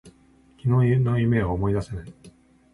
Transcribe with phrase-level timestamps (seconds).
[0.57, 2.11] 昨日の夢を思い出せない。